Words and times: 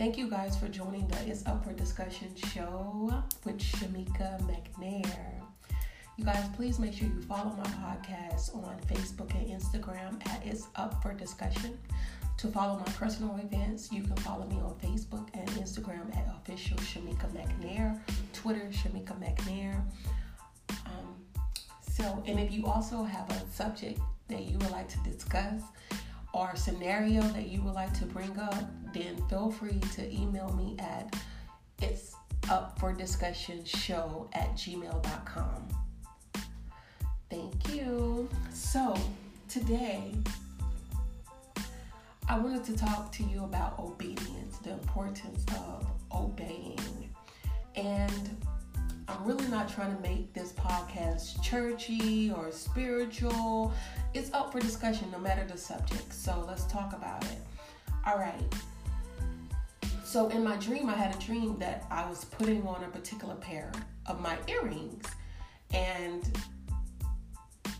Thank 0.00 0.16
you 0.16 0.30
guys 0.30 0.56
for 0.56 0.66
joining 0.66 1.06
the 1.08 1.28
It's 1.28 1.44
Up 1.44 1.62
for 1.62 1.74
Discussion 1.74 2.34
show 2.34 3.22
with 3.44 3.58
Shamika 3.58 4.40
McNair. 4.48 5.42
You 6.16 6.24
guys, 6.24 6.42
please 6.56 6.78
make 6.78 6.94
sure 6.94 7.06
you 7.06 7.20
follow 7.20 7.54
my 7.54 7.64
podcast 7.64 8.56
on 8.56 8.80
Facebook 8.88 9.34
and 9.34 9.60
Instagram 9.60 10.26
at 10.26 10.40
It's 10.46 10.68
Up 10.76 11.02
for 11.02 11.12
Discussion. 11.12 11.78
To 12.38 12.48
follow 12.48 12.78
my 12.78 12.90
personal 12.92 13.36
events, 13.44 13.92
you 13.92 14.02
can 14.02 14.16
follow 14.16 14.46
me 14.46 14.56
on 14.56 14.74
Facebook 14.82 15.28
and 15.34 15.46
Instagram 15.50 16.16
at 16.16 16.34
official 16.34 16.78
Shamika 16.78 17.30
McNair, 17.34 18.00
Twitter 18.32 18.70
Shamika 18.70 19.12
McNair. 19.20 19.82
Um, 20.86 21.14
so, 21.82 22.24
and 22.26 22.40
if 22.40 22.50
you 22.50 22.64
also 22.64 23.02
have 23.02 23.30
a 23.32 23.52
subject 23.52 24.00
that 24.28 24.44
you 24.46 24.56
would 24.60 24.70
like 24.70 24.88
to 24.88 24.98
discuss 25.00 25.60
or 26.32 26.54
scenario 26.56 27.20
that 27.20 27.48
you 27.48 27.60
would 27.62 27.74
like 27.74 27.92
to 27.98 28.06
bring 28.06 28.38
up, 28.38 28.64
then 28.92 29.16
feel 29.28 29.50
free 29.50 29.80
to 29.94 30.12
email 30.12 30.52
me 30.54 30.76
at 30.78 31.14
it's 31.82 32.14
up 32.50 32.78
for 32.78 32.92
discussion 32.92 33.64
show 33.64 34.28
at 34.32 34.54
gmail.com. 34.54 35.68
Thank 37.30 37.74
you. 37.74 38.28
So, 38.52 38.96
today 39.48 40.14
I 42.28 42.38
wanted 42.38 42.62
to 42.64 42.76
talk 42.76 43.10
to 43.12 43.24
you 43.24 43.44
about 43.44 43.78
obedience, 43.78 44.58
the 44.58 44.70
importance 44.70 45.44
of 45.56 45.86
obeying. 46.14 47.10
And 47.74 48.36
I'm 49.08 49.24
really 49.24 49.48
not 49.48 49.68
trying 49.68 49.96
to 49.96 50.00
make 50.00 50.32
this 50.32 50.52
podcast 50.52 51.42
churchy 51.42 52.30
or 52.30 52.52
spiritual. 52.52 53.72
It's 54.14 54.32
up 54.32 54.52
for 54.52 54.60
discussion 54.60 55.10
no 55.10 55.18
matter 55.18 55.44
the 55.44 55.58
subject. 55.58 56.12
So 56.14 56.44
let's 56.46 56.64
talk 56.66 56.92
about 56.92 57.24
it. 57.24 57.38
All 58.06 58.18
right. 58.18 58.54
So 60.10 60.26
in 60.30 60.42
my 60.42 60.56
dream, 60.56 60.88
I 60.88 60.94
had 60.94 61.14
a 61.14 61.18
dream 61.20 61.56
that 61.60 61.84
I 61.88 62.04
was 62.04 62.24
putting 62.24 62.66
on 62.66 62.82
a 62.82 62.88
particular 62.88 63.36
pair 63.36 63.70
of 64.06 64.20
my 64.20 64.36
earrings. 64.48 65.04
And 65.72 66.36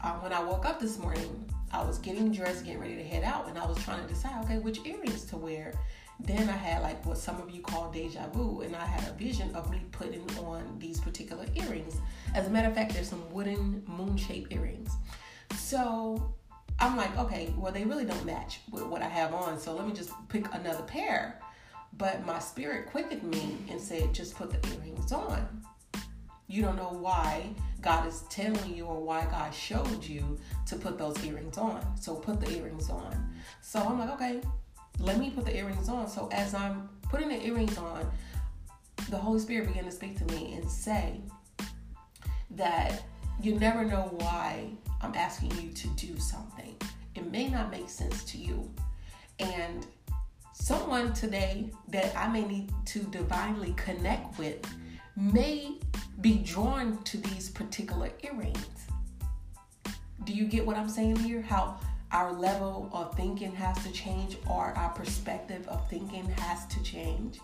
uh, 0.04 0.12
when 0.20 0.32
I 0.32 0.40
woke 0.40 0.64
up 0.64 0.78
this 0.78 0.96
morning, 0.96 1.44
I 1.72 1.82
was 1.82 1.98
getting 1.98 2.30
dressed, 2.30 2.64
getting 2.64 2.80
ready 2.80 2.94
to 2.94 3.02
head 3.02 3.24
out, 3.24 3.48
and 3.48 3.58
I 3.58 3.66
was 3.66 3.82
trying 3.82 4.00
to 4.00 4.06
decide, 4.06 4.44
okay, 4.44 4.58
which 4.58 4.78
earrings 4.86 5.24
to 5.24 5.36
wear. 5.36 5.74
Then 6.20 6.48
I 6.48 6.52
had 6.52 6.82
like 6.82 7.04
what 7.04 7.18
some 7.18 7.40
of 7.42 7.50
you 7.50 7.62
call 7.62 7.90
deja 7.90 8.28
vu, 8.28 8.60
and 8.60 8.76
I 8.76 8.86
had 8.86 9.08
a 9.08 9.12
vision 9.14 9.52
of 9.56 9.68
me 9.68 9.82
putting 9.90 10.24
on 10.38 10.76
these 10.78 11.00
particular 11.00 11.46
earrings. 11.56 11.96
As 12.36 12.46
a 12.46 12.50
matter 12.50 12.68
of 12.68 12.76
fact, 12.76 12.94
there's 12.94 13.08
some 13.08 13.28
wooden 13.32 13.82
moon 13.88 14.16
shaped 14.16 14.52
earrings. 14.52 14.92
So 15.56 16.32
I'm 16.78 16.96
like, 16.96 17.18
okay, 17.18 17.52
well, 17.56 17.72
they 17.72 17.82
really 17.84 18.04
don't 18.04 18.24
match 18.24 18.60
with 18.70 18.84
what 18.84 19.02
I 19.02 19.08
have 19.08 19.34
on, 19.34 19.58
so 19.58 19.74
let 19.74 19.84
me 19.84 19.92
just 19.92 20.12
pick 20.28 20.46
another 20.54 20.84
pair. 20.84 21.40
But 21.96 22.24
my 22.24 22.38
spirit 22.38 22.90
quickened 22.90 23.24
me 23.24 23.58
and 23.68 23.80
said, 23.80 24.14
just 24.14 24.34
put 24.36 24.50
the 24.50 24.68
earrings 24.74 25.12
on. 25.12 25.46
You 26.46 26.62
don't 26.62 26.76
know 26.76 26.96
why 26.98 27.50
God 27.80 28.06
is 28.06 28.24
telling 28.30 28.74
you 28.74 28.84
or 28.84 29.00
why 29.00 29.26
God 29.30 29.54
showed 29.54 30.04
you 30.04 30.38
to 30.66 30.76
put 30.76 30.98
those 30.98 31.24
earrings 31.24 31.58
on. 31.58 31.80
So 32.00 32.14
put 32.14 32.40
the 32.40 32.50
earrings 32.56 32.90
on. 32.90 33.32
So 33.60 33.80
I'm 33.80 33.98
like, 33.98 34.10
okay, 34.10 34.40
let 34.98 35.18
me 35.18 35.30
put 35.30 35.46
the 35.46 35.56
earrings 35.56 35.88
on. 35.88 36.08
So 36.08 36.28
as 36.32 36.54
I'm 36.54 36.88
putting 37.02 37.28
the 37.28 37.46
earrings 37.46 37.78
on, 37.78 38.10
the 39.08 39.16
Holy 39.16 39.38
Spirit 39.38 39.68
began 39.68 39.84
to 39.84 39.90
speak 39.90 40.18
to 40.18 40.34
me 40.34 40.54
and 40.54 40.68
say 40.68 41.20
that 42.50 43.04
you 43.40 43.58
never 43.58 43.84
know 43.84 44.14
why 44.18 44.70
I'm 45.00 45.14
asking 45.14 45.52
you 45.60 45.72
to 45.72 45.88
do 45.88 46.18
something. 46.18 46.76
It 47.14 47.30
may 47.30 47.48
not 47.48 47.70
make 47.70 47.88
sense 47.88 48.24
to 48.24 48.38
you. 48.38 48.70
And 49.38 49.86
someone 50.60 51.12
today 51.14 51.70
that 51.88 52.16
I 52.16 52.28
may 52.28 52.44
need 52.44 52.70
to 52.86 53.00
divinely 53.00 53.74
connect 53.76 54.38
with 54.38 54.58
may 55.16 55.78
be 56.20 56.38
drawn 56.38 57.02
to 57.04 57.16
these 57.16 57.48
particular 57.48 58.10
earrings. 58.22 58.58
Do 60.24 60.34
you 60.34 60.44
get 60.44 60.64
what 60.64 60.76
I'm 60.76 60.88
saying 60.88 61.16
here? 61.16 61.40
How 61.40 61.80
our 62.12 62.32
level 62.32 62.90
of 62.92 63.16
thinking 63.16 63.54
has 63.54 63.82
to 63.84 63.92
change 63.92 64.36
or 64.48 64.72
our 64.76 64.90
perspective 64.90 65.66
of 65.68 65.88
thinking 65.88 66.28
has 66.30 66.66
to 66.66 66.82
change. 66.82 67.40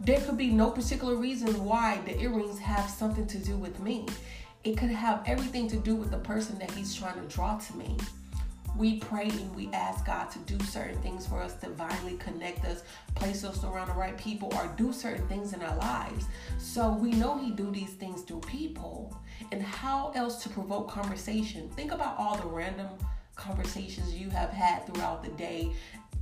There 0.00 0.20
could 0.20 0.36
be 0.36 0.50
no 0.50 0.70
particular 0.70 1.14
reason 1.14 1.64
why 1.64 2.00
the 2.06 2.18
earrings 2.20 2.58
have 2.58 2.88
something 2.88 3.26
to 3.26 3.38
do 3.38 3.56
with 3.56 3.78
me. 3.80 4.06
It 4.64 4.76
could 4.76 4.90
have 4.90 5.22
everything 5.26 5.68
to 5.68 5.76
do 5.76 5.94
with 5.94 6.10
the 6.10 6.18
person 6.18 6.58
that 6.58 6.70
he's 6.72 6.94
trying 6.94 7.20
to 7.20 7.34
draw 7.34 7.58
to 7.58 7.76
me 7.76 7.96
we 8.78 9.00
pray 9.00 9.28
and 9.28 9.54
we 9.56 9.68
ask 9.72 10.06
God 10.06 10.30
to 10.30 10.38
do 10.40 10.64
certain 10.64 10.96
things 11.02 11.26
for 11.26 11.42
us, 11.42 11.54
divinely 11.54 12.16
connect 12.18 12.64
us, 12.64 12.84
place 13.16 13.42
us 13.42 13.64
around 13.64 13.88
the 13.88 13.94
right 13.94 14.16
people, 14.16 14.54
or 14.54 14.72
do 14.76 14.92
certain 14.92 15.26
things 15.26 15.52
in 15.52 15.62
our 15.62 15.76
lives. 15.76 16.26
So 16.58 16.92
we 16.92 17.10
know 17.10 17.36
He 17.36 17.50
do 17.50 17.72
these 17.72 17.94
things 17.94 18.22
through 18.22 18.40
people. 18.40 19.20
And 19.50 19.60
how 19.60 20.12
else 20.14 20.42
to 20.44 20.48
provoke 20.48 20.88
conversation? 20.88 21.68
Think 21.70 21.90
about 21.90 22.16
all 22.18 22.36
the 22.36 22.46
random 22.46 22.86
conversations 23.34 24.14
you 24.14 24.30
have 24.30 24.50
had 24.50 24.86
throughout 24.86 25.24
the 25.24 25.30
day 25.30 25.72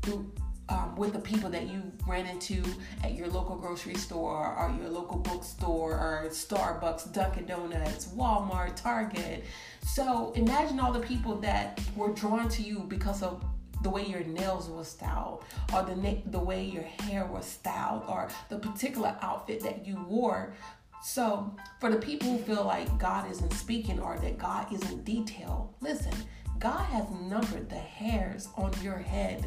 through 0.03 0.31
um, 0.69 0.97
with 0.97 1.13
the 1.13 1.19
people 1.19 1.49
that 1.51 1.69
you 1.69 1.83
ran 2.07 2.27
into 2.27 2.63
at 3.05 3.15
your 3.15 3.29
local 3.29 3.57
grocery 3.57 3.95
store 3.95 4.55
or 4.59 4.75
your 4.81 4.91
local 4.91 5.19
bookstore 5.19 5.93
or 5.93 6.25
Starbucks, 6.29 7.13
Dunkin' 7.13 7.47
Donuts, 7.47 8.09
Walmart, 8.09 8.75
Target. 8.77 9.45
So 9.85 10.33
imagine 10.35 10.81
all 10.81 10.93
the 10.93 11.01
people 11.01 11.37
that 11.37 11.81
were 11.95 12.13
drawn 12.13 12.49
to 12.49 12.63
you 12.63 12.81
because 12.89 13.23
of 13.23 13.45
the 13.83 13.91
way 13.91 14.05
your 14.05 14.25
nails 14.25 14.69
were 14.69 14.85
styled 14.85 15.45
or 15.73 15.83
the 15.83 15.95
ne- 15.95 16.25
the 16.27 16.39
way 16.39 16.65
your 16.65 16.83
hair 16.83 17.27
was 17.27 17.45
styled 17.45 18.03
or 18.09 18.29
the 18.49 18.59
particular 18.59 19.17
outfit 19.21 19.63
that 19.63 19.87
you 19.87 20.03
wore 20.09 20.55
so 21.03 21.55
for 21.79 21.91
the 21.91 21.99
people 21.99 22.29
who 22.29 22.39
feel 22.39 22.65
like 22.65 22.99
god 22.99 23.31
isn't 23.31 23.53
speaking 23.53 24.01
or 24.01 24.19
that 24.19 24.39
god 24.39 24.67
isn't 24.73 25.05
detailed 25.05 25.73
listen 25.81 26.13
god 26.59 26.85
has 26.87 27.09
numbered 27.11 27.69
the 27.69 27.77
hairs 27.77 28.49
on 28.57 28.73
your 28.83 28.99
head 28.99 29.47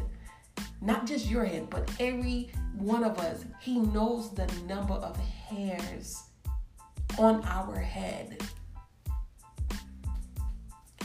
not 0.80 1.06
just 1.06 1.26
your 1.28 1.44
head, 1.44 1.68
but 1.70 1.90
every 2.00 2.50
one 2.76 3.04
of 3.04 3.18
us. 3.18 3.44
He 3.60 3.78
knows 3.78 4.34
the 4.34 4.46
number 4.66 4.94
of 4.94 5.16
hairs 5.16 6.22
on 7.18 7.44
our 7.44 7.76
head. 7.76 8.40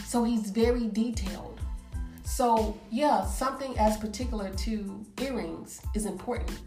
So 0.05 0.23
he's 0.23 0.49
very 0.49 0.87
detailed. 0.87 1.59
So, 2.23 2.77
yeah, 2.91 3.25
something 3.25 3.77
as 3.77 3.97
particular 3.97 4.49
to 4.49 5.05
earrings 5.21 5.81
is 5.93 6.05
important. 6.05 6.59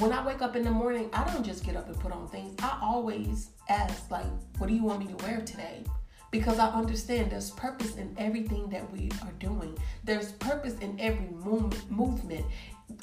When 0.00 0.12
I 0.12 0.26
wake 0.26 0.42
up 0.42 0.56
in 0.56 0.64
the 0.64 0.70
morning, 0.70 1.08
I 1.12 1.24
don't 1.32 1.44
just 1.44 1.64
get 1.64 1.76
up 1.76 1.86
and 1.86 1.98
put 1.98 2.12
on 2.12 2.28
things. 2.28 2.56
I 2.60 2.78
always 2.82 3.50
ask, 3.68 4.10
like, 4.10 4.26
what 4.58 4.68
do 4.68 4.74
you 4.74 4.82
want 4.82 4.98
me 5.00 5.06
to 5.06 5.24
wear 5.24 5.40
today? 5.42 5.84
Because 6.34 6.58
I 6.58 6.66
understand 6.66 7.30
there's 7.30 7.52
purpose 7.52 7.94
in 7.94 8.12
everything 8.18 8.68
that 8.70 8.90
we 8.90 9.08
are 9.22 9.30
doing. 9.38 9.78
There's 10.02 10.32
purpose 10.32 10.76
in 10.80 10.98
every 10.98 11.28
movement. 11.28 11.88
movement. 11.88 12.44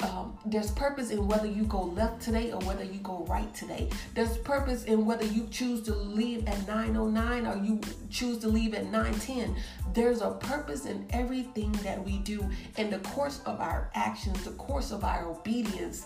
Um, 0.02 0.36
there's 0.44 0.70
purpose 0.72 1.08
in 1.08 1.26
whether 1.26 1.46
you 1.46 1.62
go 1.64 1.80
left 1.80 2.20
today 2.20 2.52
or 2.52 2.60
whether 2.60 2.84
you 2.84 2.98
go 2.98 3.24
right 3.30 3.52
today. 3.54 3.88
There's 4.14 4.36
purpose 4.36 4.84
in 4.84 5.06
whether 5.06 5.24
you 5.24 5.48
choose 5.50 5.80
to 5.84 5.94
leave 5.94 6.46
at 6.46 6.66
9:09 6.66 7.46
or 7.46 7.56
you 7.64 7.80
choose 8.10 8.36
to 8.40 8.48
leave 8.48 8.74
at 8.74 8.92
9:10. 8.92 9.56
There's 9.94 10.20
a 10.20 10.32
purpose 10.32 10.84
in 10.84 11.06
everything 11.08 11.72
that 11.84 12.04
we 12.04 12.18
do, 12.18 12.46
in 12.76 12.90
the 12.90 12.98
course 12.98 13.40
of 13.46 13.62
our 13.62 13.90
actions, 13.94 14.44
the 14.44 14.50
course 14.52 14.90
of 14.92 15.04
our 15.04 15.24
obedience, 15.24 16.04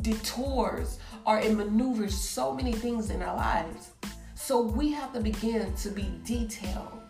detours, 0.00 0.98
or 1.26 1.38
it 1.40 1.54
maneuvers 1.54 2.16
so 2.16 2.54
many 2.54 2.72
things 2.72 3.10
in 3.10 3.20
our 3.20 3.36
lives. 3.36 3.90
So 4.48 4.62
we 4.62 4.90
have 4.92 5.12
to 5.12 5.20
begin 5.20 5.74
to 5.74 5.90
be 5.90 6.10
detailed. 6.24 7.02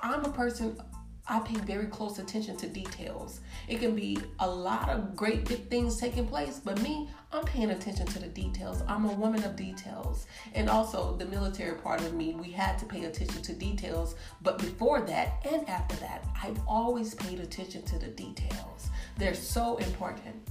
I'm 0.00 0.24
a 0.24 0.28
person, 0.28 0.80
I 1.26 1.40
pay 1.40 1.56
very 1.56 1.86
close 1.86 2.20
attention 2.20 2.56
to 2.56 2.68
details. 2.68 3.40
It 3.66 3.80
can 3.80 3.96
be 3.96 4.16
a 4.38 4.48
lot 4.48 4.88
of 4.88 5.16
great 5.16 5.44
big 5.48 5.68
things 5.70 5.96
taking 5.96 6.28
place, 6.28 6.60
but 6.64 6.80
me, 6.80 7.10
I'm 7.32 7.44
paying 7.44 7.70
attention 7.70 8.06
to 8.06 8.20
the 8.20 8.28
details. 8.28 8.84
I'm 8.86 9.06
a 9.06 9.12
woman 9.12 9.42
of 9.42 9.56
details. 9.56 10.28
And 10.54 10.70
also, 10.70 11.16
the 11.16 11.26
military 11.26 11.76
part 11.78 12.00
of 12.02 12.14
me, 12.14 12.36
we 12.36 12.52
had 12.52 12.78
to 12.78 12.86
pay 12.86 13.06
attention 13.06 13.42
to 13.42 13.54
details. 13.54 14.14
But 14.42 14.58
before 14.58 15.00
that 15.00 15.44
and 15.50 15.68
after 15.68 15.96
that, 15.96 16.24
I've 16.40 16.60
always 16.68 17.12
paid 17.12 17.40
attention 17.40 17.82
to 17.86 17.98
the 17.98 18.06
details. 18.06 18.88
They're 19.16 19.34
so 19.34 19.78
important. 19.78 20.48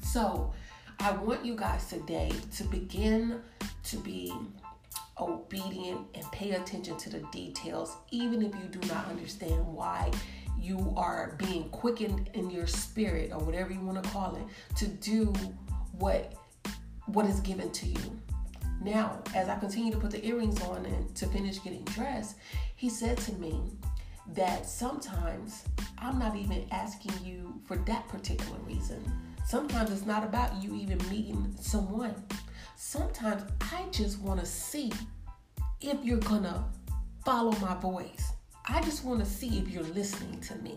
So, 0.00 0.54
I 0.98 1.10
want 1.10 1.44
you 1.44 1.56
guys 1.56 1.90
today 1.90 2.32
to 2.54 2.64
begin 2.64 3.42
to 3.84 3.98
be 3.98 4.32
obedient 5.18 6.00
and 6.14 6.24
pay 6.32 6.52
attention 6.52 6.96
to 6.98 7.10
the 7.10 7.20
details, 7.32 7.96
even 8.10 8.42
if 8.42 8.54
you 8.54 8.68
do 8.70 8.86
not 8.88 9.06
understand 9.08 9.66
why 9.66 10.10
you 10.58 10.92
are 10.96 11.36
being 11.38 11.68
quickened 11.70 12.30
in 12.34 12.50
your 12.50 12.66
spirit 12.66 13.30
or 13.32 13.38
whatever 13.38 13.72
you 13.72 13.80
want 13.80 14.02
to 14.02 14.10
call 14.10 14.36
it 14.36 14.76
to 14.76 14.86
do 14.86 15.32
what 15.92 16.34
what 17.06 17.24
is 17.26 17.40
given 17.40 17.70
to 17.70 17.86
you. 17.86 18.20
Now, 18.82 19.22
as 19.34 19.48
I 19.48 19.56
continue 19.56 19.92
to 19.92 19.98
put 19.98 20.10
the 20.10 20.24
earrings 20.26 20.60
on 20.62 20.84
and 20.84 21.14
to 21.16 21.26
finish 21.26 21.62
getting 21.62 21.84
dressed, 21.84 22.36
he 22.74 22.88
said 22.88 23.16
to 23.18 23.32
me 23.34 23.60
that 24.34 24.66
sometimes 24.66 25.64
I'm 25.98 26.18
not 26.18 26.36
even 26.36 26.66
asking 26.72 27.12
you 27.24 27.60
for 27.64 27.76
that 27.78 28.08
particular 28.08 28.58
reason. 28.66 29.02
Sometimes 29.46 29.92
it's 29.92 30.04
not 30.04 30.24
about 30.24 30.62
you 30.62 30.74
even 30.74 30.98
meeting 31.08 31.54
someone. 31.60 32.14
Sometimes 32.78 33.42
I 33.62 33.86
just 33.90 34.20
want 34.20 34.38
to 34.38 34.44
see 34.44 34.92
if 35.80 36.04
you're 36.04 36.18
gonna 36.18 36.62
follow 37.24 37.52
my 37.52 37.74
voice. 37.76 38.32
I 38.66 38.82
just 38.82 39.02
want 39.02 39.20
to 39.20 39.24
see 39.24 39.58
if 39.58 39.68
you're 39.70 39.82
listening 39.82 40.38
to 40.42 40.56
me. 40.56 40.76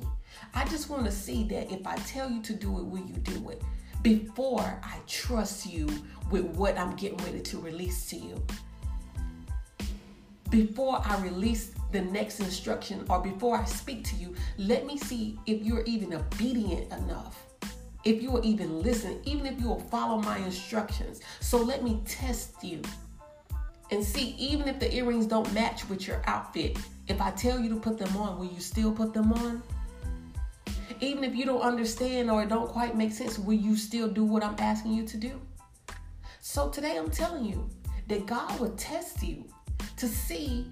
I 0.53 0.63
just 0.63 0.89
want 0.89 1.03
to 1.05 1.11
see 1.11 1.43
that 1.49 1.69
if 1.69 1.85
I 1.85 1.97
tell 1.97 2.31
you 2.31 2.41
to 2.43 2.53
do 2.53 2.79
it, 2.79 2.85
will 2.85 3.05
you 3.05 3.15
do 3.15 3.49
it? 3.49 3.61
Before 4.01 4.79
I 4.81 4.99
trust 5.07 5.65
you 5.65 5.89
with 6.31 6.45
what 6.45 6.77
I'm 6.77 6.95
getting 6.95 7.17
ready 7.17 7.41
to 7.41 7.59
release 7.59 8.09
to 8.11 8.15
you. 8.15 8.41
Before 10.49 11.01
I 11.03 11.19
release 11.21 11.73
the 11.91 12.01
next 12.01 12.39
instruction 12.39 13.05
or 13.09 13.21
before 13.21 13.57
I 13.57 13.65
speak 13.65 14.05
to 14.05 14.15
you, 14.15 14.33
let 14.57 14.85
me 14.85 14.97
see 14.97 15.37
if 15.45 15.63
you're 15.63 15.83
even 15.83 16.13
obedient 16.13 16.93
enough. 16.93 17.48
If 18.09 18.23
you 18.23 18.31
will 18.31 18.43
even 18.43 18.81
listen, 18.81 19.19
even 19.23 19.45
if 19.45 19.59
you 19.59 19.67
will 19.67 19.79
follow 19.79 20.19
my 20.19 20.39
instructions. 20.39 21.21
So 21.41 21.59
let 21.59 21.83
me 21.83 22.01
test 22.07 22.63
you 22.63 22.81
and 23.91 24.03
see, 24.03 24.29
even 24.39 24.67
if 24.67 24.79
the 24.79 24.91
earrings 24.95 25.27
don't 25.27 25.51
match 25.53 25.87
with 25.87 26.07
your 26.07 26.23
outfit, 26.25 26.79
if 27.07 27.21
I 27.21 27.29
tell 27.29 27.59
you 27.59 27.69
to 27.69 27.75
put 27.75 27.99
them 27.99 28.17
on, 28.17 28.39
will 28.39 28.47
you 28.47 28.59
still 28.61 28.91
put 28.91 29.13
them 29.13 29.31
on? 29.33 29.61
Even 31.01 31.23
if 31.23 31.35
you 31.35 31.45
don't 31.45 31.61
understand 31.61 32.31
or 32.31 32.41
it 32.41 32.49
don't 32.49 32.67
quite 32.67 32.97
make 32.97 33.11
sense, 33.11 33.37
will 33.37 33.53
you 33.53 33.75
still 33.75 34.07
do 34.07 34.23
what 34.23 34.43
I'm 34.43 34.55
asking 34.57 34.93
you 34.93 35.05
to 35.05 35.17
do? 35.17 35.39
So 36.39 36.69
today 36.69 36.97
I'm 36.97 37.11
telling 37.11 37.45
you 37.45 37.69
that 38.07 38.25
God 38.25 38.59
will 38.59 38.71
test 38.71 39.21
you 39.21 39.45
to 39.97 40.07
see 40.07 40.65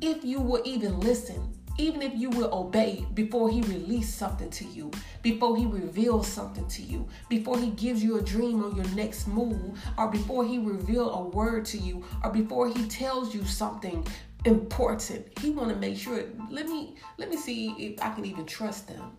if 0.00 0.24
you 0.24 0.40
will 0.40 0.62
even 0.64 1.00
listen, 1.00 1.52
even 1.80 2.02
if 2.02 2.12
you 2.14 2.28
will 2.30 2.52
obey 2.52 3.06
before 3.14 3.50
he 3.50 3.62
releases 3.62 4.12
something 4.12 4.50
to 4.50 4.64
you, 4.66 4.90
before 5.22 5.56
he 5.56 5.64
reveals 5.64 6.28
something 6.28 6.66
to 6.68 6.82
you, 6.82 7.08
before 7.28 7.58
he 7.58 7.70
gives 7.70 8.04
you 8.04 8.18
a 8.18 8.22
dream 8.22 8.62
on 8.62 8.76
your 8.76 8.88
next 8.88 9.26
move, 9.26 9.78
or 9.96 10.08
before 10.08 10.44
he 10.44 10.58
reveals 10.58 11.12
a 11.14 11.22
word 11.36 11.64
to 11.64 11.78
you, 11.78 12.04
or 12.22 12.30
before 12.30 12.68
he 12.68 12.86
tells 12.86 13.34
you 13.34 13.44
something 13.44 14.06
important. 14.44 15.26
He 15.40 15.50
want 15.50 15.70
to 15.70 15.76
make 15.76 15.96
sure. 15.96 16.22
Let 16.50 16.66
me 16.66 16.96
let 17.18 17.30
me 17.30 17.36
see 17.36 17.70
if 17.78 18.02
I 18.02 18.10
can 18.14 18.24
even 18.26 18.44
trust 18.44 18.88
them 18.88 19.16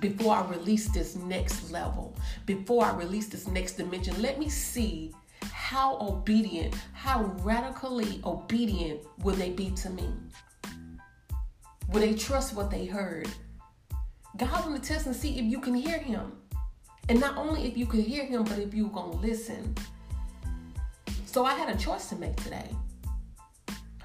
before 0.00 0.34
I 0.34 0.48
release 0.48 0.88
this 0.90 1.16
next 1.16 1.70
level, 1.70 2.16
before 2.46 2.84
I 2.84 2.94
release 2.94 3.28
this 3.28 3.46
next 3.48 3.72
dimension. 3.72 4.20
Let 4.22 4.38
me 4.38 4.48
see 4.48 5.12
how 5.50 5.98
obedient, 6.00 6.74
how 6.92 7.24
radically 7.42 8.20
obedient 8.24 9.00
will 9.18 9.34
they 9.34 9.50
be 9.50 9.70
to 9.70 9.90
me? 9.90 10.08
Will 11.92 12.00
they 12.00 12.14
trust 12.14 12.54
what 12.54 12.70
they 12.70 12.86
heard? 12.86 13.28
God 14.36 14.66
want 14.66 14.82
to 14.82 14.88
test 14.88 15.06
and 15.06 15.14
see 15.14 15.38
if 15.38 15.44
you 15.44 15.60
can 15.60 15.74
hear 15.74 15.98
him. 15.98 16.32
And 17.08 17.20
not 17.20 17.36
only 17.36 17.66
if 17.66 17.76
you 17.76 17.84
can 17.84 18.00
hear 18.00 18.24
him, 18.24 18.44
but 18.44 18.58
if 18.58 18.72
you're 18.72 18.88
going 18.88 19.12
to 19.12 19.18
listen. 19.18 19.74
So 21.26 21.44
I 21.44 21.54
had 21.54 21.74
a 21.74 21.78
choice 21.78 22.08
to 22.08 22.16
make 22.16 22.36
today. 22.36 22.70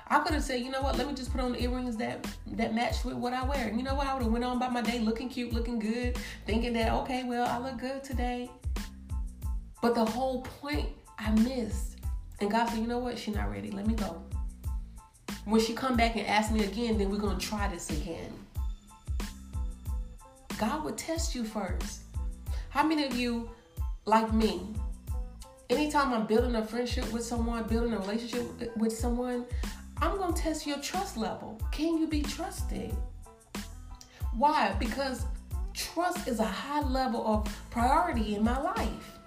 I 0.10 0.20
could 0.20 0.34
have 0.34 0.44
said, 0.44 0.62
you 0.62 0.72
know 0.72 0.82
what, 0.82 0.98
let 0.98 1.08
me 1.08 1.14
just 1.14 1.32
put 1.32 1.42
on 1.42 1.52
the 1.52 1.62
earrings 1.62 1.98
that 1.98 2.26
that 2.54 2.74
match 2.74 3.04
with 3.04 3.16
what 3.16 3.34
I 3.34 3.44
wear. 3.44 3.74
You 3.74 3.84
know 3.84 3.96
what, 3.96 4.08
I 4.08 4.14
would 4.14 4.24
have 4.24 4.32
went 4.32 4.46
on 4.46 4.58
by 4.58 4.70
my 4.70 4.82
day 4.82 5.00
looking 5.00 5.28
cute, 5.28 5.52
looking 5.52 5.80
good, 5.80 6.18
thinking 6.46 6.72
that, 6.74 6.94
okay, 6.94 7.24
well, 7.26 7.46
I 7.46 7.58
look 7.58 7.78
good 7.78 8.04
today. 8.04 8.50
But 9.82 9.96
the 9.96 10.06
whole 10.06 10.42
point 10.42 10.90
I 11.20 11.32
missed. 11.32 11.98
And 12.40 12.50
God 12.50 12.68
said, 12.70 12.80
you 12.80 12.88
know 12.88 13.00
what, 13.00 13.18
she's 13.18 13.36
not 13.36 13.52
ready. 13.52 13.72
Let 13.72 13.86
me 13.88 13.96
go. 13.96 14.24
When 15.48 15.62
she 15.62 15.72
come 15.72 15.96
back 15.96 16.18
and 16.18 16.28
ask 16.28 16.52
me 16.52 16.66
again, 16.66 16.98
then 16.98 17.10
we're 17.10 17.20
gonna 17.20 17.40
try 17.40 17.70
this 17.70 17.90
again. 17.90 18.34
God 20.58 20.84
would 20.84 20.98
test 20.98 21.34
you 21.34 21.46
first. 21.46 22.02
How 22.70 22.86
many 22.86 23.06
of 23.06 23.16
you, 23.16 23.50
like 24.04 24.34
me, 24.34 24.62
anytime 25.70 26.14
I'm 26.14 26.26
building 26.26 26.56
a 26.56 26.66
friendship 26.66 27.10
with 27.14 27.24
someone, 27.24 27.64
building 27.64 27.94
a 27.94 28.00
relationship 28.00 28.76
with 28.76 28.92
someone, 28.92 29.46
I'm 30.02 30.18
to 30.18 30.34
test 30.34 30.68
your 30.68 30.80
trust 30.80 31.16
level. 31.16 31.62
Can 31.72 31.98
you 31.98 32.08
be 32.08 32.24
trusted? 32.24 32.94
Why? 34.36 34.76
Because 34.78 35.24
trust 35.74 36.28
is 36.28 36.42
a 36.42 36.46
high 36.46 36.82
level 36.82 37.26
of 37.26 37.58
priority 37.72 38.36
in 38.36 38.44
my 38.44 38.62
life. 38.62 39.18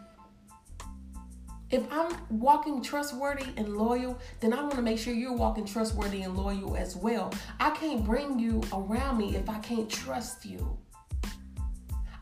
If 1.70 1.84
I'm 1.92 2.16
walking 2.30 2.82
trustworthy 2.82 3.46
and 3.56 3.76
loyal, 3.76 4.18
then 4.40 4.52
I 4.52 4.60
want 4.62 4.74
to 4.74 4.82
make 4.82 4.98
sure 4.98 5.14
you're 5.14 5.36
walking 5.36 5.64
trustworthy 5.64 6.22
and 6.22 6.36
loyal 6.36 6.76
as 6.76 6.96
well. 6.96 7.32
I 7.60 7.70
can't 7.70 8.04
bring 8.04 8.38
you 8.38 8.60
around 8.72 9.18
me 9.18 9.36
if 9.36 9.48
I 9.48 9.58
can't 9.60 9.88
trust 9.88 10.44
you. 10.44 10.76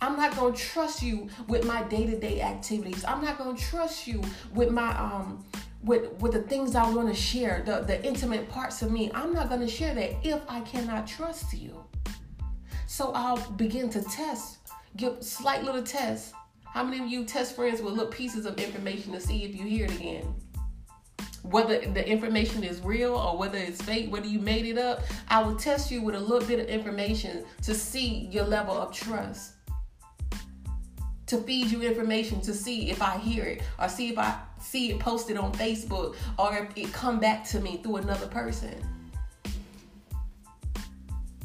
I'm 0.01 0.17
not 0.17 0.37
going 0.37 0.55
to 0.55 0.61
trust 0.61 1.03
you 1.03 1.29
with 1.49 1.65
my 1.67 1.83
day-to-day 1.85 2.43
activities. 2.43 3.05
I'm 3.05 3.25
not 3.25 3.39
going 3.39 3.57
to 3.57 3.63
trust 3.63 4.07
you 4.07 4.23
with 4.55 4.71
my 4.71 4.97
um 4.97 5.45
with 5.83 6.13
with 6.21 6.33
the 6.33 6.43
things 6.43 6.75
I 6.75 6.89
want 6.91 7.09
to 7.09 7.15
share, 7.15 7.63
the 7.65 7.81
the 7.81 8.05
intimate 8.05 8.49
parts 8.49 8.83
of 8.83 8.93
me. 8.93 9.11
I'm 9.15 9.33
not 9.33 9.49
going 9.49 9.61
to 9.61 9.69
share 9.69 9.95
that 9.95 10.15
if 10.23 10.41
I 10.49 10.61
cannot 10.61 11.07
trust 11.07 11.53
you. 11.53 11.85
So 12.87 13.13
I'll 13.13 13.39
begin 13.53 13.91
to 13.91 14.03
test, 14.03 14.59
give 14.97 15.23
slight 15.23 15.65
little 15.65 15.83
tests. 15.83 16.33
How 16.79 16.85
many 16.85 17.01
of 17.01 17.09
you 17.09 17.25
test 17.25 17.57
friends 17.57 17.83
with 17.83 17.95
little 17.95 18.13
pieces 18.13 18.47
of 18.47 18.57
information 18.61 19.11
to 19.11 19.21
see 19.21 19.43
if 19.43 19.53
you 19.53 19.65
hear 19.65 19.87
it 19.87 19.97
again? 19.97 20.33
Whether 21.43 21.81
the 21.81 22.09
information 22.09 22.63
is 22.63 22.81
real 22.83 23.17
or 23.17 23.37
whether 23.37 23.59
it's 23.59 23.83
fake, 23.83 24.13
whether 24.13 24.29
you 24.29 24.39
made 24.39 24.65
it 24.65 24.79
up, 24.79 25.03
I 25.27 25.43
will 25.43 25.57
test 25.57 25.91
you 25.91 26.03
with 26.03 26.15
a 26.15 26.21
little 26.21 26.47
bit 26.47 26.61
of 26.61 26.69
information 26.69 27.45
to 27.63 27.75
see 27.75 28.29
your 28.31 28.45
level 28.45 28.77
of 28.77 28.95
trust 28.95 29.55
to 31.27 31.39
feed 31.39 31.73
you 31.73 31.83
information 31.83 32.41
to 32.43 32.55
see 32.55 32.91
if 32.91 33.03
I 33.03 33.19
hear 33.19 33.43
it 33.43 33.63
or 33.81 33.89
see 33.89 34.11
if 34.11 34.17
I 34.17 34.39
see 34.61 34.93
it 34.93 35.01
posted 35.01 35.37
on 35.37 35.51
Facebook 35.55 36.15
or 36.39 36.57
if 36.59 36.69
it 36.77 36.93
come 36.93 37.19
back 37.19 37.45
to 37.49 37.59
me 37.59 37.81
through 37.83 37.97
another 37.97 38.29
person. 38.29 38.77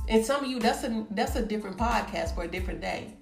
And 0.08 0.24
some 0.24 0.44
of 0.44 0.52
you, 0.52 0.60
that's 0.60 0.84
a 0.84 1.08
that's 1.10 1.38
a 1.38 1.44
different 1.44 1.78
podcast 1.78 2.36
for 2.36 2.44
a 2.44 2.48
different 2.48 2.82
day. 2.82 3.16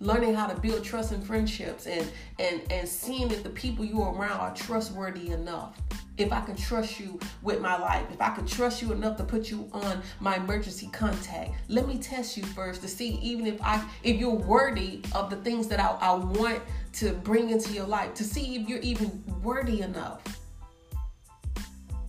Learning 0.00 0.34
how 0.34 0.46
to 0.46 0.58
build 0.60 0.82
trust 0.82 1.12
and 1.12 1.22
friendships 1.22 1.86
and 1.86 2.10
and 2.38 2.60
and 2.70 2.88
seeing 2.88 3.30
if 3.30 3.42
the 3.42 3.50
people 3.50 3.84
you 3.84 4.02
are 4.02 4.14
around 4.14 4.40
are 4.40 4.54
trustworthy 4.54 5.28
enough 5.30 5.76
if 6.20 6.32
I 6.32 6.40
can 6.40 6.56
trust 6.56 7.00
you 7.00 7.18
with 7.42 7.60
my 7.60 7.78
life, 7.78 8.06
if 8.12 8.20
I 8.20 8.30
can 8.30 8.46
trust 8.46 8.82
you 8.82 8.92
enough 8.92 9.16
to 9.16 9.24
put 9.24 9.50
you 9.50 9.68
on 9.72 10.02
my 10.20 10.36
emergency 10.36 10.88
contact. 10.92 11.52
Let 11.68 11.88
me 11.88 11.98
test 11.98 12.36
you 12.36 12.42
first 12.42 12.82
to 12.82 12.88
see 12.88 13.18
even 13.22 13.46
if 13.46 13.60
I 13.62 13.84
if 14.02 14.18
you're 14.18 14.30
worthy 14.30 15.00
of 15.14 15.30
the 15.30 15.36
things 15.36 15.68
that 15.68 15.80
I, 15.80 15.96
I 16.00 16.14
want 16.14 16.60
to 16.94 17.12
bring 17.12 17.50
into 17.50 17.72
your 17.72 17.86
life, 17.86 18.14
to 18.14 18.24
see 18.24 18.56
if 18.56 18.68
you're 18.68 18.80
even 18.80 19.22
worthy 19.42 19.80
enough 19.80 20.22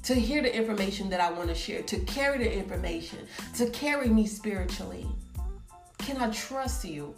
to 0.03 0.15
hear 0.15 0.41
the 0.41 0.53
information 0.53 1.09
that 1.11 1.21
I 1.21 1.31
want 1.31 1.49
to 1.49 1.55
share, 1.55 1.83
to 1.83 1.99
carry 1.99 2.39
the 2.39 2.51
information, 2.51 3.19
to 3.55 3.69
carry 3.69 4.09
me 4.09 4.25
spiritually. 4.25 5.07
Can 5.99 6.17
I 6.17 6.29
trust 6.31 6.83
you? 6.83 7.13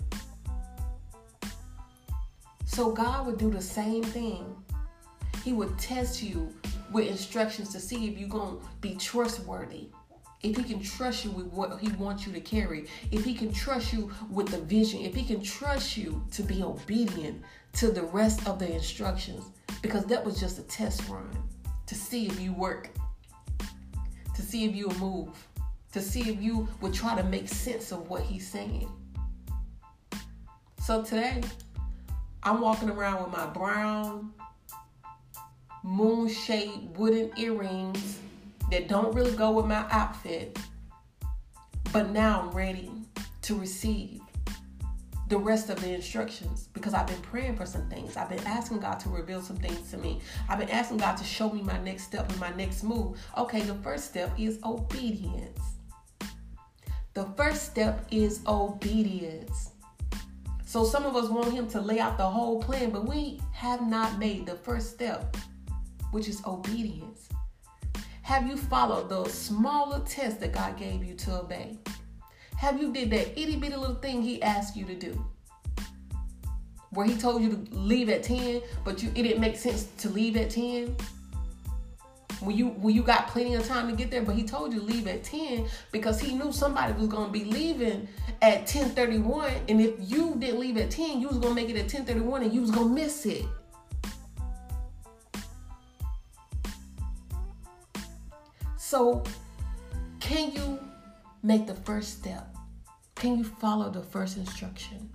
So 2.73 2.91
God 2.91 3.27
would 3.27 3.37
do 3.37 3.51
the 3.51 3.61
same 3.61 4.01
thing. 4.01 4.55
He 5.43 5.53
would 5.53 5.77
test 5.77 6.23
you 6.23 6.51
with 6.91 7.07
instructions 7.07 7.69
to 7.73 7.79
see 7.79 8.07
if 8.07 8.17
you're 8.17 8.27
going 8.27 8.57
to 8.57 8.65
be 8.81 8.95
trustworthy. 8.95 9.89
If 10.41 10.57
he 10.57 10.63
can 10.63 10.81
trust 10.81 11.23
you 11.23 11.29
with 11.29 11.45
what 11.53 11.79
he 11.79 11.89
wants 11.89 12.25
you 12.25 12.33
to 12.33 12.41
carry, 12.41 12.87
if 13.11 13.23
he 13.23 13.35
can 13.35 13.53
trust 13.53 13.93
you 13.93 14.11
with 14.31 14.47
the 14.47 14.57
vision, 14.57 15.01
if 15.01 15.13
he 15.13 15.23
can 15.23 15.39
trust 15.39 15.97
you 15.97 16.25
to 16.31 16.41
be 16.41 16.63
obedient 16.63 17.43
to 17.73 17.91
the 17.91 18.01
rest 18.01 18.47
of 18.47 18.57
the 18.57 18.73
instructions, 18.73 19.43
because 19.83 20.05
that 20.05 20.25
was 20.25 20.39
just 20.39 20.57
a 20.57 20.63
test 20.63 21.07
run 21.07 21.29
to 21.85 21.93
see 21.93 22.25
if 22.25 22.39
you 22.39 22.53
work, 22.53 22.89
to 24.35 24.41
see 24.41 24.65
if 24.65 24.75
you 24.75 24.89
move, 24.99 25.29
to 25.91 26.01
see 26.01 26.21
if 26.21 26.41
you 26.41 26.67
would 26.81 26.93
try 26.93 27.15
to 27.15 27.23
make 27.23 27.47
sense 27.47 27.91
of 27.91 28.09
what 28.09 28.23
he's 28.23 28.47
saying. 28.47 28.91
So 30.81 31.03
today, 31.03 31.43
I'm 32.43 32.59
walking 32.59 32.89
around 32.89 33.23
with 33.23 33.31
my 33.31 33.45
brown 33.47 34.33
moon 35.83 36.29
shaped 36.29 36.97
wooden 36.97 37.31
earrings 37.37 38.19
that 38.71 38.87
don't 38.87 39.13
really 39.13 39.35
go 39.35 39.51
with 39.51 39.65
my 39.65 39.85
outfit. 39.91 40.57
But 41.91 42.09
now 42.09 42.41
I'm 42.41 42.51
ready 42.51 42.91
to 43.43 43.55
receive 43.55 44.21
the 45.29 45.37
rest 45.37 45.69
of 45.69 45.79
the 45.79 45.93
instructions 45.93 46.67
because 46.73 46.93
I've 46.93 47.07
been 47.07 47.21
praying 47.21 47.55
for 47.55 47.65
some 47.65 47.89
things. 47.89 48.17
I've 48.17 48.29
been 48.29 48.45
asking 48.45 48.79
God 48.79 48.99
to 49.01 49.09
reveal 49.09 49.41
some 49.41 49.57
things 49.57 49.91
to 49.91 49.97
me. 49.97 50.19
I've 50.49 50.59
been 50.59 50.69
asking 50.69 50.97
God 50.97 51.15
to 51.17 51.23
show 51.23 51.49
me 51.49 51.61
my 51.61 51.79
next 51.79 52.03
step 52.03 52.29
and 52.29 52.39
my 52.39 52.51
next 52.51 52.83
move. 52.83 53.19
Okay, 53.37 53.61
the 53.61 53.75
first 53.75 54.05
step 54.05 54.31
is 54.37 54.59
obedience. 54.63 55.59
The 57.13 57.25
first 57.37 57.63
step 57.63 58.05
is 58.11 58.41
obedience. 58.47 59.69
So 60.73 60.83
some 60.83 61.05
of 61.05 61.15
us 61.15 61.29
want 61.29 61.53
him 61.53 61.67
to 61.67 61.79
lay 61.79 61.99
out 61.99 62.17
the 62.17 62.27
whole 62.27 62.59
plan, 62.59 62.89
but 62.89 63.05
we 63.05 63.39
have 63.51 63.87
not 63.87 64.17
made 64.17 64.47
the 64.47 64.55
first 64.55 64.89
step 64.89 65.37
which 66.09 66.27
is 66.27 66.41
obedience? 66.47 67.29
Have 68.23 68.47
you 68.47 68.57
followed 68.57 69.07
those 69.07 69.31
smaller 69.31 69.99
tests 70.03 70.39
that 70.39 70.51
God 70.51 70.75
gave 70.75 71.03
you 71.03 71.13
to 71.13 71.41
obey? 71.41 71.77
Have 72.57 72.81
you 72.81 72.91
did 72.91 73.11
that 73.11 73.39
itty 73.39 73.55
bitty 73.55 73.75
little 73.75 73.97
thing 73.97 74.23
He 74.23 74.41
asked 74.41 74.75
you 74.75 74.85
to 74.85 74.95
do? 74.95 75.23
where 76.89 77.05
he 77.05 77.17
told 77.17 77.43
you 77.43 77.49
to 77.51 77.75
leave 77.75 78.09
at 78.09 78.23
10, 78.23 78.61
but 78.83 79.03
you 79.03 79.09
it 79.09 79.21
didn't 79.21 79.41
make 79.41 79.57
sense 79.57 79.89
to 79.99 80.09
leave 80.09 80.35
at 80.37 80.49
10? 80.49 80.95
When 82.43 82.55
you 82.55 82.67
when 82.67 82.93
you 82.93 83.03
got 83.03 83.27
plenty 83.27 83.55
of 83.55 83.67
time 83.67 83.89
to 83.89 83.95
get 83.95 84.11
there, 84.11 84.21
but 84.21 84.35
he 84.35 84.43
told 84.43 84.73
you 84.73 84.79
to 84.79 84.85
leave 84.85 85.07
at 85.07 85.23
10 85.23 85.67
because 85.91 86.19
he 86.19 86.35
knew 86.35 86.51
somebody 86.51 86.93
was 86.93 87.07
gonna 87.07 87.31
be 87.31 87.45
leaving 87.45 88.07
at 88.41 88.59
1031. 88.59 89.51
And 89.69 89.81
if 89.81 89.95
you 89.99 90.35
didn't 90.37 90.59
leave 90.59 90.77
at 90.77 90.91
10, 90.91 91.19
you 91.21 91.27
was 91.27 91.37
gonna 91.37 91.55
make 91.55 91.69
it 91.69 91.75
at 91.75 91.91
1031 91.91 92.43
and 92.43 92.53
you 92.53 92.61
was 92.61 92.71
gonna 92.71 92.89
miss 92.89 93.25
it. 93.25 93.45
So 98.77 99.23
can 100.19 100.51
you 100.51 100.79
make 101.41 101.67
the 101.67 101.75
first 101.75 102.19
step? 102.19 102.55
Can 103.15 103.37
you 103.37 103.43
follow 103.43 103.89
the 103.89 104.03
first 104.03 104.37
instruction? 104.37 105.09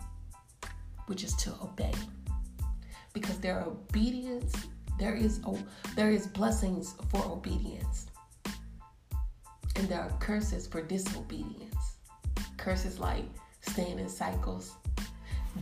which 1.08 1.24
is 1.24 1.34
to 1.34 1.52
obey. 1.62 1.92
Because 3.12 3.38
there 3.38 3.58
are 3.58 3.66
obedience, 3.66 4.54
there 4.98 5.14
is 5.14 5.40
there 5.94 6.10
is 6.10 6.26
blessings 6.26 6.94
for 7.10 7.24
obedience. 7.24 8.06
And 9.76 9.88
there 9.88 10.00
are 10.00 10.10
curses 10.18 10.66
for 10.66 10.82
disobedience. 10.82 11.96
Curses 12.56 12.98
like 12.98 13.24
staying 13.60 13.98
in 13.98 14.08
cycles, 14.08 14.72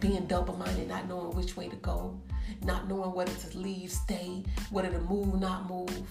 being 0.00 0.26
double-minded, 0.26 0.88
not 0.88 1.06
knowing 1.06 1.36
which 1.36 1.56
way 1.56 1.68
to 1.68 1.76
go, 1.76 2.18
not 2.64 2.88
knowing 2.88 3.12
whether 3.12 3.32
to 3.32 3.58
leave, 3.58 3.90
stay, 3.90 4.42
whether 4.70 4.90
to 4.90 5.00
move, 5.00 5.38
not 5.38 5.68
move 5.68 6.06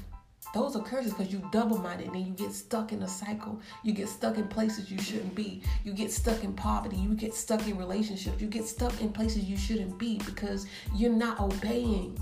those 0.56 0.74
are 0.78 0.82
curses 0.82 1.12
because 1.14 1.34
you 1.34 1.42
double 1.52 1.78
minded 1.78 2.08
and 2.08 2.26
you 2.26 2.34
get 2.34 2.54
stuck 2.54 2.94
in 2.94 3.04
a 3.04 3.08
cycle. 3.10 3.60
You 3.84 3.92
get 3.92 4.08
stuck 4.08 4.38
in 4.38 4.48
places 4.48 4.90
you 4.90 4.98
shouldn't 4.98 5.36
be. 5.36 5.62
You 5.84 5.92
get 5.92 6.14
stuck 6.14 6.46
in 6.46 6.54
poverty. 6.54 6.96
You 6.96 7.14
get 7.14 7.34
stuck 7.34 7.68
in 7.68 7.78
relationships. 7.78 8.40
You 8.40 8.48
get 8.48 8.66
stuck 8.66 9.02
in 9.02 9.12
places 9.12 9.44
you 9.44 9.58
shouldn't 9.58 10.00
be 10.00 10.18
because 10.20 10.66
you're 10.96 11.12
not 11.12 11.42
obeying. 11.42 12.18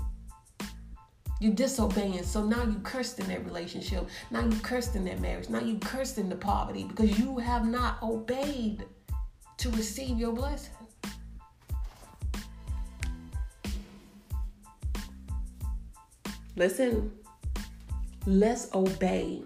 You're 1.44 1.52
disobeying. 1.52 2.22
So 2.22 2.42
now 2.42 2.64
you 2.64 2.78
cursed 2.82 3.20
in 3.20 3.28
that 3.28 3.44
relationship. 3.44 4.08
Now 4.30 4.46
you 4.46 4.58
cursed 4.60 4.96
in 4.96 5.04
that 5.04 5.20
marriage. 5.20 5.50
Now 5.50 5.60
you 5.60 5.76
cursed 5.78 6.16
in 6.16 6.30
the 6.30 6.36
poverty 6.36 6.84
because 6.84 7.18
you 7.18 7.36
have 7.36 7.66
not 7.66 8.02
obeyed 8.02 8.82
to 9.58 9.70
receive 9.72 10.18
your 10.18 10.32
blessing. 10.32 10.72
Listen, 16.56 17.12
Let's 18.26 18.74
obey. 18.74 19.42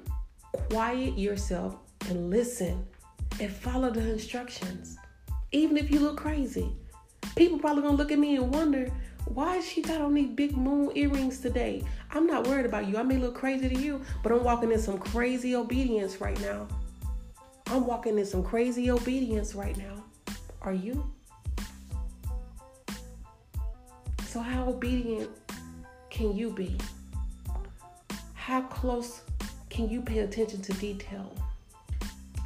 Quiet 0.70 1.18
yourself 1.18 1.78
and 2.08 2.30
listen 2.30 2.86
and 3.40 3.52
follow 3.52 3.90
the 3.90 4.08
instructions. 4.12 4.96
Even 5.50 5.76
if 5.76 5.90
you 5.90 5.98
look 5.98 6.16
crazy. 6.16 6.76
People 7.36 7.58
probably 7.58 7.82
gonna 7.82 7.96
look 7.96 8.12
at 8.12 8.18
me 8.18 8.36
and 8.36 8.52
wonder, 8.52 8.90
why 9.26 9.60
she 9.60 9.82
got 9.82 10.00
on 10.00 10.14
these 10.14 10.30
big 10.30 10.56
moon 10.56 10.90
earrings 10.94 11.40
today? 11.40 11.84
I'm 12.10 12.26
not 12.26 12.46
worried 12.46 12.66
about 12.66 12.88
you. 12.88 12.96
I 12.96 13.02
may 13.02 13.18
look 13.18 13.34
crazy 13.34 13.68
to 13.68 13.74
you, 13.74 14.00
but 14.22 14.32
I'm 14.32 14.42
walking 14.42 14.72
in 14.72 14.78
some 14.78 14.98
crazy 14.98 15.54
obedience 15.54 16.20
right 16.20 16.40
now. 16.40 16.66
I'm 17.66 17.86
walking 17.86 18.18
in 18.18 18.24
some 18.24 18.42
crazy 18.42 18.90
obedience 18.90 19.54
right 19.54 19.76
now. 19.76 20.02
Are 20.62 20.72
you? 20.72 21.04
So, 24.26 24.40
how 24.40 24.68
obedient 24.68 25.30
can 26.10 26.34
you 26.34 26.50
be? 26.50 26.76
How 28.34 28.62
close 28.62 29.20
can 29.68 29.90
you 29.90 30.00
pay 30.00 30.20
attention 30.20 30.62
to 30.62 30.72
detail? 30.74 31.34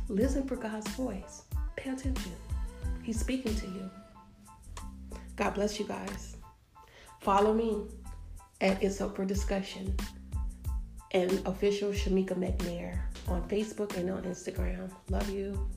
Listen 0.09 0.47
for 0.47 0.57
God's 0.57 0.89
voice. 0.89 1.43
Pay 1.77 1.91
attention. 1.91 2.33
He's 3.03 3.21
speaking 3.21 3.55
to 3.55 3.67
you. 3.67 3.91
God 5.37 5.55
bless 5.55 5.79
you 5.79 5.87
guys. 5.87 6.37
Follow 7.21 7.55
me 7.55 7.85
at 8.61 8.83
It's 8.83 9.01
Up 9.01 9.17
for 9.17 9.25
Discussion 9.25 9.97
and 11.13 11.47
official 11.47 11.91
Shamika 11.91 12.35
McNair 12.35 12.99
on 13.29 13.47
Facebook 13.49 13.97
and 13.97 14.11
on 14.11 14.23
Instagram. 14.23 14.91
Love 15.09 15.29
you. 15.31 15.69